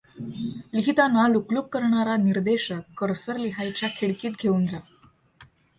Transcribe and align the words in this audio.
लिहिताना 0.73 1.27
लुकलुकणारा 1.27 2.15
निर्देशक 2.23 2.81
कर्सर 2.97 3.37
लिहायच्या 3.37 3.89
खिडकीत 3.99 4.41
घेऊन 4.43 4.65
जा. 4.65 4.79